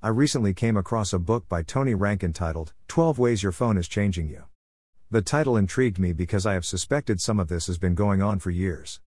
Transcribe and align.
I 0.00 0.10
recently 0.10 0.54
came 0.54 0.76
across 0.76 1.12
a 1.12 1.18
book 1.18 1.48
by 1.48 1.64
Tony 1.64 1.92
Reinke 1.92 2.22
entitled 2.22 2.72
12 2.86 3.18
Ways 3.18 3.42
Your 3.42 3.50
Phone 3.50 3.76
is 3.76 3.88
Changing 3.88 4.28
You. 4.28 4.44
The 5.10 5.22
title 5.22 5.56
intrigued 5.56 5.98
me 5.98 6.12
because 6.12 6.46
I 6.46 6.54
have 6.54 6.64
suspected 6.64 7.20
some 7.20 7.40
of 7.40 7.48
this 7.48 7.66
has 7.66 7.78
been 7.78 7.96
going 7.96 8.22
on 8.22 8.38
for 8.38 8.50
years. 8.50 9.00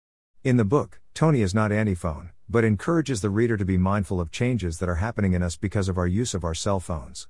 In 0.45 0.57
the 0.57 0.65
book, 0.65 0.99
Tony 1.13 1.43
is 1.43 1.55
not 1.55 1.73
anti 1.73 1.95
phone, 1.95 2.31
but 2.49 2.65
encourages 2.65 3.21
the 3.21 3.29
reader 3.29 3.59
to 3.59 3.67
be 3.67 3.77
mindful 3.77 4.19
of 4.19 4.31
changes 4.31 4.79
that 4.79 4.89
are 4.89 4.95
happening 4.95 5.35
in 5.35 5.43
us 5.43 5.57
because 5.57 5.91
of 5.91 5.99
our 5.99 6.07
use 6.07 6.33
of 6.33 6.43
our 6.43 6.55
cell 6.55 6.81
phones. 6.81 7.29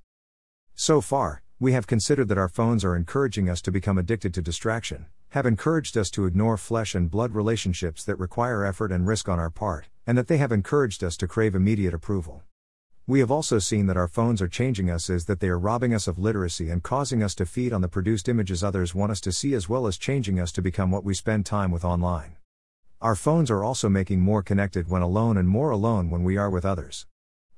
So 0.76 1.00
far, 1.00 1.42
we 1.58 1.72
have 1.72 1.88
considered 1.88 2.28
that 2.28 2.38
our 2.38 2.48
phones 2.48 2.84
are 2.84 2.94
encouraging 2.94 3.50
us 3.50 3.60
to 3.62 3.72
become 3.72 3.98
addicted 3.98 4.32
to 4.34 4.40
distraction, 4.40 5.06
have 5.30 5.46
encouraged 5.46 5.98
us 5.98 6.10
to 6.10 6.26
ignore 6.26 6.56
flesh 6.58 6.94
and 6.94 7.10
blood 7.10 7.34
relationships 7.34 8.04
that 8.04 8.20
require 8.20 8.64
effort 8.64 8.92
and 8.92 9.08
risk 9.08 9.28
on 9.28 9.40
our 9.40 9.50
part, 9.50 9.88
and 10.06 10.16
that 10.16 10.28
they 10.28 10.36
have 10.36 10.52
encouraged 10.52 11.02
us 11.02 11.16
to 11.16 11.26
crave 11.26 11.56
immediate 11.56 11.92
approval. 11.92 12.44
We 13.08 13.20
have 13.20 13.30
also 13.30 13.58
seen 13.58 13.86
that 13.86 13.96
our 13.96 14.06
phones 14.06 14.42
are 14.42 14.48
changing 14.48 14.90
us 14.90 15.08
is 15.08 15.24
that 15.24 15.40
they 15.40 15.48
are 15.48 15.58
robbing 15.58 15.94
us 15.94 16.08
of 16.08 16.18
literacy 16.18 16.68
and 16.68 16.82
causing 16.82 17.22
us 17.22 17.34
to 17.36 17.46
feed 17.46 17.72
on 17.72 17.80
the 17.80 17.88
produced 17.88 18.28
images 18.28 18.62
others 18.62 18.94
want 18.94 19.10
us 19.10 19.20
to 19.22 19.32
see 19.32 19.54
as 19.54 19.66
well 19.66 19.86
as 19.86 19.96
changing 19.96 20.38
us 20.38 20.52
to 20.52 20.60
become 20.60 20.90
what 20.90 21.04
we 21.04 21.14
spend 21.14 21.46
time 21.46 21.70
with 21.70 21.86
online. 21.86 22.36
Our 23.00 23.14
phones 23.14 23.50
are 23.50 23.64
also 23.64 23.88
making 23.88 24.20
more 24.20 24.42
connected 24.42 24.90
when 24.90 25.00
alone 25.00 25.38
and 25.38 25.48
more 25.48 25.70
alone 25.70 26.10
when 26.10 26.22
we 26.22 26.36
are 26.36 26.50
with 26.50 26.66
others. 26.66 27.06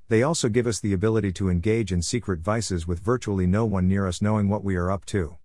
They 0.06 0.22
also 0.22 0.48
give 0.48 0.68
us 0.68 0.78
the 0.78 0.92
ability 0.92 1.32
to 1.32 1.50
engage 1.50 1.90
in 1.90 2.00
secret 2.00 2.38
vices 2.38 2.86
with 2.86 3.00
virtually 3.00 3.48
no 3.48 3.64
one 3.64 3.88
near 3.88 4.06
us 4.06 4.22
knowing 4.22 4.48
what 4.48 4.62
we 4.62 4.76
are 4.76 4.92
up 4.92 5.04
to. 5.06 5.36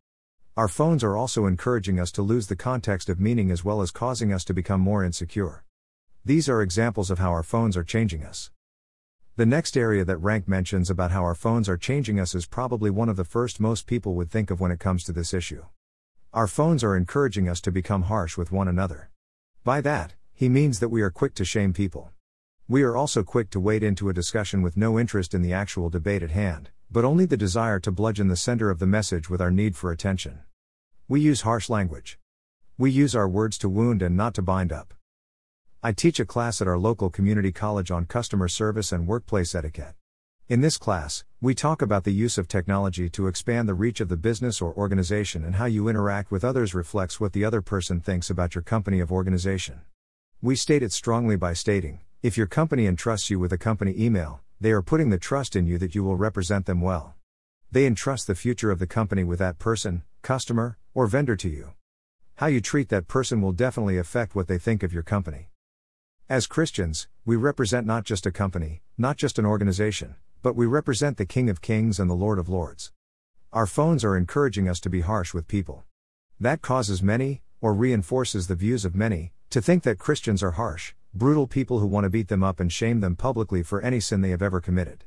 Our 0.55 0.67
phones 0.67 1.03
are 1.03 1.17
also 1.17 1.47
encouraging 1.47 1.99
us 1.99 2.11
to 2.11 2.21
lose 2.21 2.45
the 2.45 2.55
context 2.55 3.09
of 3.09 3.19
meaning 3.19 3.49
as 3.49 3.65
well 3.65 3.81
as 3.81 3.89
causing 3.89 4.31
us 4.31 4.45
to 4.45 4.53
become 4.53 4.81
more 4.81 5.03
insecure. 5.03 5.63
These 6.23 6.47
are 6.47 6.61
examples 6.61 7.09
of 7.09 7.17
how 7.17 7.31
our 7.31 7.41
phones 7.41 7.75
are 7.75 7.83
changing 7.83 8.23
us. 8.23 8.51
The 9.37 9.45
next 9.45 9.75
area 9.75 10.05
that 10.05 10.21
Reinke 10.21 10.47
mentions 10.47 10.89
about 10.89 11.11
how 11.11 11.21
our 11.23 11.35
phones 11.35 11.67
are 11.67 11.75
changing 11.75 12.21
us 12.21 12.33
is 12.35 12.45
probably 12.45 12.89
one 12.89 13.09
of 13.09 13.17
the 13.17 13.25
first 13.25 13.59
most 13.59 13.85
people 13.85 14.15
would 14.15 14.31
think 14.31 14.49
of 14.49 14.61
when 14.61 14.71
it 14.71 14.79
comes 14.79 15.03
to 15.03 15.11
this 15.11 15.33
issue. 15.33 15.65
Our 16.31 16.47
phones 16.47 16.85
are 16.85 16.95
encouraging 16.95 17.49
us 17.49 17.59
to 17.61 17.71
become 17.71 18.03
harsh 18.03 18.37
with 18.37 18.53
one 18.53 18.69
another. 18.69 19.09
By 19.65 19.81
that, 19.81 20.13
he 20.33 20.47
means 20.47 20.79
that 20.79 20.87
we 20.87 21.01
are 21.01 21.09
quick 21.09 21.35
to 21.35 21.43
shame 21.43 21.73
people. 21.73 22.11
We 22.69 22.83
are 22.83 22.95
also 22.95 23.23
quick 23.23 23.49
to 23.49 23.59
wade 23.59 23.83
into 23.83 24.07
a 24.07 24.13
discussion 24.13 24.61
with 24.61 24.77
no 24.77 24.97
interest 24.97 25.33
in 25.33 25.41
the 25.41 25.51
actual 25.51 25.89
debate 25.89 26.23
at 26.23 26.31
hand, 26.31 26.69
but 26.89 27.03
only 27.03 27.25
the 27.25 27.35
desire 27.35 27.81
to 27.81 27.91
bludgeon 27.91 28.29
the 28.29 28.37
sender 28.37 28.69
of 28.69 28.79
the 28.79 28.87
message 28.87 29.29
with 29.29 29.41
our 29.41 29.51
need 29.51 29.75
for 29.75 29.91
attention. 29.91 30.43
We 31.09 31.19
use 31.19 31.41
harsh 31.41 31.69
language. 31.69 32.19
We 32.77 32.89
use 32.89 33.13
our 33.13 33.27
words 33.27 33.57
to 33.57 33.67
wound 33.67 34.01
and 34.01 34.15
not 34.15 34.33
to 34.35 34.41
bind 34.41 34.71
up. 34.71 34.93
I 35.85 35.91
teach 35.91 36.19
a 36.19 36.25
class 36.25 36.63
at 36.63 36.67
our 36.67 36.79
local 36.79 37.11
community 37.11 37.51
college 37.51 37.91
on 37.91 38.05
customer 38.05 38.47
service 38.47 38.91
and 38.91 39.05
workplace 39.05 39.53
etiquette. 39.53 39.93
In 40.49 40.61
this 40.61 40.79
class, 40.79 41.23
we 41.41 41.53
talk 41.53 41.79
about 41.79 42.05
the 42.05 42.11
use 42.11 42.39
of 42.39 42.47
technology 42.47 43.07
to 43.11 43.27
expand 43.27 43.69
the 43.69 43.75
reach 43.75 43.99
of 43.99 44.09
the 44.09 44.17
business 44.17 44.63
or 44.63 44.73
organization 44.73 45.43
and 45.43 45.57
how 45.57 45.65
you 45.65 45.87
interact 45.87 46.31
with 46.31 46.43
others 46.43 46.73
reflects 46.73 47.19
what 47.19 47.33
the 47.33 47.45
other 47.45 47.61
person 47.61 48.01
thinks 48.01 48.31
about 48.31 48.55
your 48.55 48.63
company 48.63 48.99
of 48.99 49.11
organization. 49.11 49.81
We 50.41 50.55
state 50.55 50.81
it 50.81 50.91
strongly 50.91 51.35
by 51.35 51.53
stating, 51.53 51.99
if 52.23 52.35
your 52.35 52.47
company 52.47 52.87
entrusts 52.87 53.29
you 53.29 53.37
with 53.37 53.53
a 53.53 53.57
company 53.59 53.93
email, 53.95 54.41
they 54.59 54.71
are 54.71 54.81
putting 54.81 55.11
the 55.11 55.19
trust 55.19 55.55
in 55.55 55.67
you 55.67 55.77
that 55.77 55.93
you 55.93 56.03
will 56.03 56.17
represent 56.17 56.65
them 56.65 56.81
well. 56.81 57.13
They 57.71 57.85
entrust 57.85 58.25
the 58.25 58.33
future 58.33 58.71
of 58.71 58.79
the 58.79 58.87
company 58.87 59.23
with 59.23 59.37
that 59.37 59.59
person, 59.59 60.01
customer, 60.23 60.79
or 60.95 61.05
vendor 61.05 61.35
to 61.35 61.47
you. 61.47 61.73
How 62.37 62.47
you 62.47 62.59
treat 62.59 62.89
that 62.89 63.07
person 63.07 63.39
will 63.39 63.51
definitely 63.51 63.99
affect 63.99 64.33
what 64.33 64.47
they 64.47 64.57
think 64.57 64.81
of 64.81 64.91
your 64.91 65.03
company. 65.03 65.49
As 66.27 66.47
Christians, 66.47 67.07
we 67.23 67.35
represent 67.35 67.85
not 67.85 68.03
just 68.03 68.25
a 68.25 68.31
company, 68.31 68.81
not 68.97 69.15
just 69.15 69.37
an 69.37 69.45
organization, 69.45 70.15
but 70.41 70.55
we 70.55 70.65
represent 70.65 71.17
the 71.17 71.25
King 71.27 71.51
of 71.51 71.61
Kings 71.61 71.99
and 71.99 72.09
the 72.09 72.15
Lord 72.15 72.39
of 72.39 72.49
Lords. 72.49 72.91
Our 73.53 73.67
phones 73.67 74.03
are 74.03 74.17
encouraging 74.17 74.67
us 74.67 74.79
to 74.79 74.89
be 74.89 75.01
harsh 75.01 75.35
with 75.35 75.47
people. 75.47 75.83
That 76.39 76.63
causes 76.63 77.03
many, 77.03 77.43
or 77.61 77.75
reinforces 77.75 78.47
the 78.47 78.55
views 78.55 78.85
of 78.85 78.95
many, 78.95 79.33
to 79.51 79.61
think 79.61 79.83
that 79.83 79.99
Christians 79.99 80.41
are 80.41 80.53
harsh, 80.53 80.95
brutal 81.13 81.45
people 81.45 81.77
who 81.77 81.85
want 81.85 82.05
to 82.05 82.09
beat 82.09 82.29
them 82.29 82.43
up 82.43 82.59
and 82.59 82.73
shame 82.73 83.01
them 83.01 83.15
publicly 83.15 83.61
for 83.61 83.79
any 83.81 83.99
sin 83.99 84.21
they 84.21 84.31
have 84.31 84.41
ever 84.41 84.59
committed. 84.59 85.03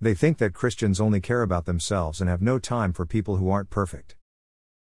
They 0.00 0.14
think 0.14 0.38
that 0.38 0.54
Christians 0.54 1.00
only 1.00 1.20
care 1.20 1.42
about 1.42 1.66
themselves 1.66 2.20
and 2.20 2.28
have 2.28 2.42
no 2.42 2.58
time 2.58 2.92
for 2.92 3.06
people 3.06 3.36
who 3.36 3.48
aren't 3.48 3.70
perfect. 3.70 4.16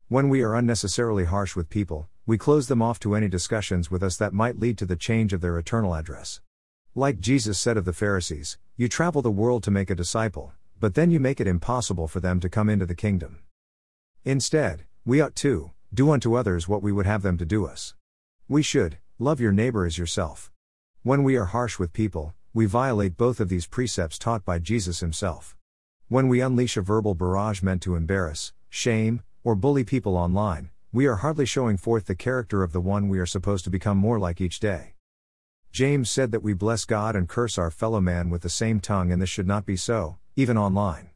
When 0.07 0.29
we 0.29 0.43
are 0.43 0.53
unnecessarily 0.53 1.25
harsh 1.25 1.55
with 1.55 1.71
people, 1.71 2.09
we 2.25 2.37
close 2.37 2.69
them 2.69 2.81
off 2.81 2.99
to 2.99 3.15
any 3.15 3.27
discussions 3.27 3.91
with 3.91 4.01
us 4.01 4.15
that 4.15 4.31
might 4.31 4.57
lead 4.57 4.77
to 4.77 4.85
the 4.85 4.95
change 4.95 5.33
of 5.33 5.41
their 5.41 5.57
eternal 5.57 5.93
address. 5.93 6.39
Like 6.95 7.19
Jesus 7.19 7.59
said 7.59 7.75
of 7.75 7.83
the 7.83 7.91
Pharisees, 7.91 8.57
you 8.77 8.87
travel 8.87 9.21
the 9.21 9.29
world 9.29 9.61
to 9.63 9.71
make 9.71 9.89
a 9.89 9.95
disciple, 9.95 10.53
but 10.79 10.95
then 10.95 11.11
you 11.11 11.19
make 11.19 11.41
it 11.41 11.47
impossible 11.47 12.07
for 12.07 12.21
them 12.21 12.39
to 12.39 12.47
come 12.47 12.69
into 12.69 12.85
the 12.85 12.95
kingdom. 12.95 13.39
Instead, 14.23 14.85
we 15.03 15.19
ought 15.19 15.35
to 15.35 15.71
do 15.93 16.11
unto 16.11 16.35
others 16.35 16.65
what 16.65 16.81
we 16.81 16.93
would 16.93 17.05
have 17.05 17.23
them 17.23 17.37
to 17.37 17.45
do 17.45 17.65
us. 17.65 17.93
We 18.47 18.63
should 18.63 18.99
love 19.19 19.41
your 19.41 19.51
neighbor 19.51 19.85
as 19.85 19.97
yourself. 19.97 20.49
When 21.01 21.23
we 21.23 21.35
are 21.35 21.45
harsh 21.45 21.77
with 21.77 21.91
people, 21.91 22.33
we 22.53 22.65
violate 22.65 23.17
both 23.17 23.41
of 23.41 23.49
these 23.49 23.67
precepts 23.67 24.17
taught 24.17 24.45
by 24.45 24.59
Jesus 24.59 25.01
himself. 25.01 25.57
When 26.07 26.29
we 26.29 26.39
unleash 26.39 26.77
a 26.77 26.81
verbal 26.81 27.15
barrage 27.15 27.61
meant 27.61 27.81
to 27.81 27.95
embarrass, 27.95 28.53
shame, 28.69 29.23
or 29.43 29.55
bully 29.55 29.83
people 29.83 30.15
online, 30.15 30.69
we 30.93 31.07
are 31.07 31.15
hardly 31.15 31.45
showing 31.45 31.75
forth 31.75 32.05
the 32.05 32.13
character 32.13 32.61
of 32.61 32.71
the 32.71 32.79
one 32.79 33.09
we 33.09 33.17
are 33.17 33.25
supposed 33.25 33.63
to 33.63 33.71
become 33.71 33.97
more 33.97 34.19
like 34.19 34.39
each 34.39 34.59
day. 34.59 34.93
James 35.71 36.07
said 36.07 36.31
that 36.31 36.43
we 36.43 36.53
bless 36.53 36.85
God 36.85 37.15
and 37.15 37.27
curse 37.27 37.57
our 37.57 37.71
fellow 37.71 37.99
man 37.99 38.29
with 38.29 38.43
the 38.43 38.49
same 38.49 38.79
tongue, 38.79 39.11
and 39.11 39.19
this 39.19 39.27
should 39.27 39.47
not 39.47 39.65
be 39.65 39.75
so, 39.75 40.17
even 40.35 40.55
online. 40.55 41.09